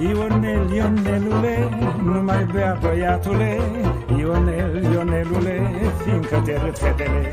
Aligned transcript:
Ionel, 0.00 0.72
Ionelule, 0.72 1.68
nu 2.04 2.22
mai 2.22 2.44
bea 2.52 2.78
băiatule. 2.80 3.60
Ionel, 4.18 4.82
Ionelule, 4.92 5.70
fiindcă 6.04 6.42
te 6.44 6.56
râd 6.56 6.78
fetele 6.78 7.32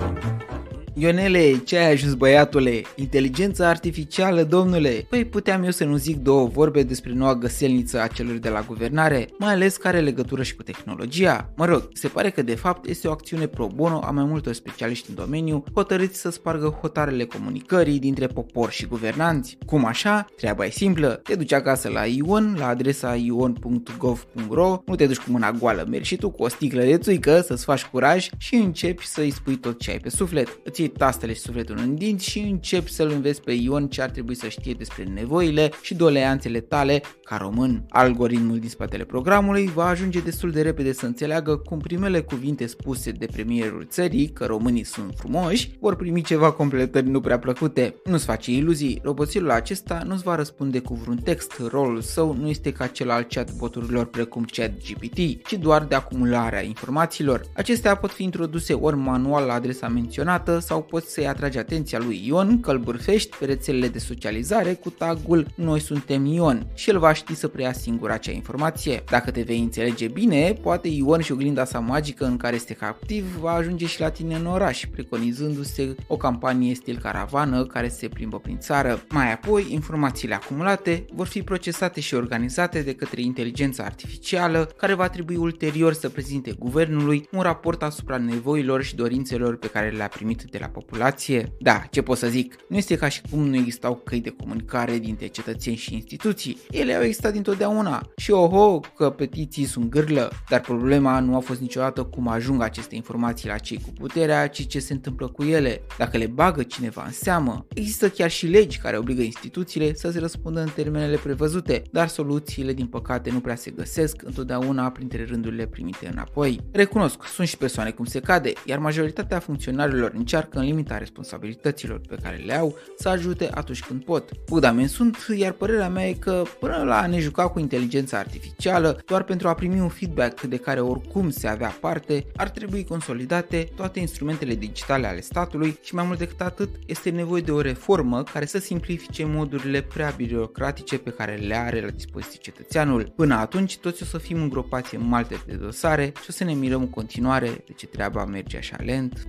Ionele, 0.94 1.58
ce 1.58 1.78
ai 1.78 1.92
ajuns 1.92 2.14
băiatule? 2.14 2.82
Inteligența 2.96 3.68
artificială, 3.68 4.44
domnule? 4.44 5.06
Păi 5.10 5.26
puteam 5.26 5.64
eu 5.64 5.72
să 5.72 5.84
nu 5.84 5.96
zic 5.96 6.18
două 6.18 6.48
vorbe 6.48 6.84
despre 6.84 7.14
noua 7.14 7.36
găselniță 7.36 8.02
a 8.02 8.08
celor 8.08 8.36
de 8.36 8.50
la 8.50 8.64
guvernare, 8.68 9.28
mai 9.38 9.54
ales 9.54 9.78
care 9.78 9.96
are 9.96 10.06
legătură 10.06 10.44
și 10.44 10.56
cu 10.56 10.64
tehnologia. 10.64 11.50
Mă 11.56 11.66
rog, 11.66 11.90
se 11.94 12.08
pare 12.08 12.30
că 12.30 12.42
de 12.42 12.56
fapt 12.56 12.88
este 12.90 13.08
o 13.08 13.12
acțiune 13.12 13.48
pro 13.48 13.68
bono 13.68 14.00
a 14.04 14.12
mai 14.12 14.24
multor 14.24 14.54
specialiști 14.54 15.10
în 15.10 15.16
domeniu, 15.16 15.64
hotărâți 15.74 16.20
să 16.20 16.30
spargă 16.30 16.78
hotarele 16.82 17.24
comunicării 17.24 18.00
dintre 18.00 18.28
popor 18.28 18.72
și 18.72 18.86
guvernanți. 18.86 19.58
Cum 19.66 19.86
așa? 19.86 20.26
Treaba 20.38 20.66
e 20.66 20.70
simplă. 20.70 21.10
Te 21.24 21.36
duci 21.36 21.54
acasă 21.54 21.90
la 21.90 22.06
Ion, 22.06 22.56
la 22.58 22.68
adresa 22.68 23.16
ion.gov.ro, 23.16 24.82
nu 24.86 24.96
te 24.96 25.06
duci 25.06 25.18
cu 25.18 25.32
mâna 25.32 25.52
goală, 25.52 25.86
mergi 25.90 26.08
și 26.08 26.16
tu 26.16 26.30
cu 26.30 26.44
o 26.44 26.48
sticlă 26.48 26.82
de 26.82 26.98
țuică 26.98 27.42
să-ți 27.42 27.64
faci 27.64 27.86
curaj 27.86 28.30
și 28.38 28.56
începi 28.56 29.06
să-i 29.06 29.32
spui 29.32 29.56
tot 29.56 29.80
ce 29.80 29.92
ai 29.92 30.00
pe 30.00 30.10
suflet. 30.10 30.60
Îți 30.64 30.82
tastele 30.98 31.34
și 31.34 31.40
sufletul 31.40 31.78
în 31.78 31.96
dinți 31.96 32.30
și 32.30 32.40
începi 32.40 32.92
să-l 32.92 33.12
înveți 33.12 33.42
pe 33.42 33.52
Ion 33.52 33.88
ce 33.88 34.02
ar 34.02 34.10
trebui 34.10 34.36
să 34.36 34.48
știe 34.48 34.74
despre 34.74 35.04
nevoile 35.04 35.70
și 35.82 35.94
doleanțele 35.94 36.60
tale 36.60 37.02
ca 37.24 37.38
român. 37.38 37.86
Algoritmul 37.90 38.60
din 38.60 38.70
spatele 38.70 39.04
programului 39.04 39.72
va 39.74 39.86
ajunge 39.86 40.20
destul 40.20 40.52
de 40.52 40.62
repede 40.62 40.94
să 40.94 41.06
înțeleagă 41.06 41.58
cum 41.58 41.80
primele 41.80 42.22
cuvinte 42.22 42.66
spuse 42.66 43.12
de 43.12 43.26
premierul 43.26 43.86
țării, 43.90 44.30
că 44.30 44.46
românii 44.46 44.84
sunt 44.84 45.14
frumoși, 45.18 45.72
vor 45.80 45.96
primi 45.96 46.22
ceva 46.22 46.52
completări 46.52 47.10
nu 47.10 47.20
prea 47.20 47.40
plăcute. 47.40 47.96
Nu-ți 48.06 48.26
face 48.26 48.52
iluzii, 48.52 49.00
roboțilul 49.04 49.52
acesta 49.52 50.04
nu-ți 50.06 50.24
va 50.24 50.36
răspunde 50.36 50.80
cu 50.80 50.94
vreun 50.94 51.18
text, 51.18 51.62
rolul 51.72 52.02
său 52.02 52.36
nu 52.40 52.48
este 52.48 52.72
ca 52.72 52.88
cel 52.88 53.10
al 53.10 53.24
chatboturilor 53.24 54.06
precum 54.06 54.46
ChatGPT, 54.52 55.46
ci 55.48 55.54
doar 55.54 55.84
de 55.84 55.96
acumularea 55.96 56.64
informațiilor. 56.64 57.42
Acestea 57.56 57.96
pot 57.96 58.12
fi 58.12 58.24
introduse 58.24 58.74
ori 58.74 58.96
manual 58.96 59.46
la 59.46 59.54
adresa 59.54 59.88
menționată 59.88 60.60
sau 60.70 60.82
poți 60.82 61.12
să-i 61.12 61.28
atragi 61.28 61.58
atenția 61.58 62.00
lui 62.00 62.24
Ion 62.26 62.60
că 62.60 62.72
îl 62.72 62.78
bârfești 62.78 63.38
pe 63.38 63.46
rețelele 63.46 63.88
de 63.88 64.00
socializare 64.00 64.74
cu 64.74 64.90
tagul 64.90 65.48
Noi 65.56 65.80
suntem 65.80 66.26
Ion 66.26 66.68
și 66.74 66.90
el 66.90 67.00
va 67.00 67.14
ști 67.14 67.36
să 67.36 67.48
preia 67.48 67.74
singur 67.74 68.12
acea 68.12 68.32
informație. 68.32 69.04
Dacă 69.10 69.32
te 69.32 69.42
vei 69.42 69.60
înțelege 69.60 70.08
bine, 70.08 70.54
poate 70.62 70.88
Ion 70.88 71.22
și 71.22 71.32
oglinda 71.32 71.66
sa 71.66 71.80
magică 71.80 72.26
în 72.26 72.38
care 72.38 72.56
este 72.56 72.74
captiv 72.74 73.38
va 73.40 73.52
ajunge 73.52 73.86
și 73.86 74.00
la 74.00 74.10
tine 74.10 74.36
în 74.36 74.46
oraș, 74.46 74.86
preconizându-se 74.92 75.96
o 76.08 76.18
campanie 76.18 76.74
stil 76.74 76.98
caravană 76.98 77.66
care 77.66 77.88
se 77.88 78.08
plimbă 78.08 78.40
prin 78.40 78.58
țară. 78.60 79.02
Mai 79.10 79.34
apoi, 79.34 79.68
informațiile 79.70 80.34
acumulate 80.34 81.06
vor 81.14 81.28
fi 81.28 81.42
procesate 81.42 82.00
și 82.00 82.16
organizate 82.16 82.82
de 82.82 82.96
către 82.96 83.22
inteligența 83.22 83.84
artificială, 83.84 84.70
care 84.78 84.94
va 84.94 85.10
trebui 85.10 85.36
ulterior 85.36 85.94
să 85.94 86.10
prezinte 86.10 86.56
guvernului 86.60 87.28
un 87.32 87.42
raport 87.42 87.84
asupra 87.84 88.18
nevoilor 88.18 88.84
și 88.84 88.96
dorințelor 88.96 89.58
pe 89.58 89.68
care 89.68 89.90
le-a 89.90 90.08
primit 90.08 90.44
de 90.44 90.58
la 90.60 90.68
populație? 90.68 91.54
Da, 91.60 91.84
ce 91.92 92.02
pot 92.02 92.18
să 92.18 92.28
zic? 92.28 92.56
Nu 92.70 92.78
este 92.78 92.96
ca 92.96 93.08
și 93.10 93.22
cum 93.32 93.48
nu 93.48 93.56
existau 93.56 93.96
căi 93.96 94.20
de 94.20 94.30
comunicare 94.30 94.98
dintre 94.98 95.28
cetățeni 95.28 95.76
și 95.76 95.94
instituții. 95.94 96.58
Ele 96.72 96.94
au 96.94 97.02
existat 97.02 97.32
dintotdeauna. 97.32 98.12
Și 98.18 98.32
oho, 98.32 98.80
că 98.80 99.10
petiții 99.10 99.66
sunt 99.66 99.90
gârlă, 99.90 100.32
dar 100.50 100.62
problema 100.62 101.20
nu 101.20 101.36
a 101.36 101.40
fost 101.40 101.60
niciodată 101.60 102.04
cum 102.04 102.28
ajung 102.28 102.62
aceste 102.62 102.96
informații 102.96 103.48
la 103.48 103.58
cei 103.58 103.82
cu 103.82 103.90
puterea, 104.00 104.48
ci 104.48 104.68
ce 104.68 104.80
se 104.80 104.94
întâmplă 104.94 105.28
cu 105.28 105.44
ele. 105.44 105.82
Dacă 105.98 106.18
le 106.18 106.28
bagă 106.28 106.64
cineva 106.64 107.04
în 107.06 107.12
seamă, 107.12 107.66
există 107.74 108.10
chiar 108.10 108.30
și 108.30 108.48
legi 108.48 108.78
care 108.78 108.98
obligă 108.98 109.22
instituțiile 109.22 109.94
să 109.94 110.12
se 110.12 110.20
răspundă 110.20 110.62
în 110.62 110.70
termenele 110.76 111.18
prevăzute, 111.18 111.82
dar 111.92 112.08
soluțiile 112.08 112.74
din 112.74 112.88
păcate 112.88 113.32
nu 113.32 113.40
prea 113.40 113.56
se 113.56 113.72
găsesc 113.72 114.22
întotdeauna 114.24 114.92
printre 114.92 115.26
rândurile 115.26 115.66
primite 115.66 116.08
înapoi. 116.12 116.60
Recunosc, 116.72 117.24
sunt 117.24 117.48
și 117.48 117.58
persoane 117.58 117.92
cum 117.92 118.06
se 118.06 118.20
cade, 118.20 118.54
iar 118.66 118.80
majoritatea 118.80 119.40
funcționarilor 119.40 120.12
încearcă 120.16 120.49
în 120.58 120.64
limita 120.64 120.98
responsabilităților 120.98 122.02
pe 122.08 122.18
care 122.24 122.36
le 122.36 122.58
au 122.58 122.78
să 122.98 123.10
ajute 123.10 123.50
atunci 123.54 123.84
când 123.84 124.04
pot. 124.04 124.30
Bugdamen 124.46 124.88
sunt, 124.88 125.18
iar 125.38 125.52
părerea 125.52 125.90
mea 125.90 126.08
e 126.08 126.14
că 126.14 126.44
până 126.60 126.84
la 126.84 127.00
a 127.00 127.08
ne 127.08 127.20
juca 127.20 127.50
cu 127.50 127.60
inteligența 127.60 128.18
artificială, 128.18 129.02
doar 129.06 129.24
pentru 129.24 129.48
a 129.48 129.54
primi 129.54 129.80
un 129.80 129.90
feedback 129.90 130.42
de 130.42 130.58
care 130.58 130.80
oricum 130.80 131.30
se 131.30 131.48
avea 131.48 131.78
parte, 131.82 132.26
ar 132.36 132.50
trebui 132.50 132.84
consolidate 132.84 133.70
toate 133.76 134.00
instrumentele 134.00 134.56
digitale 134.56 135.08
ale 135.08 135.22
statului 135.22 135.78
și 135.82 135.96
mai 135.96 136.06
mult 136.06 136.18
decât 136.18 136.42
atât, 136.42 136.70
este 136.86 137.10
nevoie 137.10 137.42
de 137.42 137.52
o 137.52 137.62
reformă 137.62 138.24
care 138.24 138.46
să 138.46 138.58
simplifice 138.58 139.26
modurile 139.26 139.82
prea 139.82 140.14
birocratice 140.16 140.98
pe 140.98 141.10
care 141.10 141.36
le 141.36 141.56
are 141.56 141.82
la 141.82 141.90
dispoziție 141.90 142.40
cetățeanul. 142.42 143.14
Până 143.16 143.36
atunci, 143.36 143.78
toți 143.78 144.04
o 144.04 144.06
să 144.06 144.18
fim 144.18 144.42
îngropați 144.42 144.96
în 144.96 145.08
malte 145.08 145.44
de 145.46 145.54
dosare 145.54 146.06
și 146.06 146.26
o 146.30 146.32
să 146.32 146.44
ne 146.44 146.54
mirăm 146.54 146.82
în 146.82 146.90
continuare 146.90 147.48
de 147.48 147.74
ce 147.76 147.88
treaba 147.88 148.26
merge 148.26 148.58
așa 148.58 148.76
lent. 148.80 149.28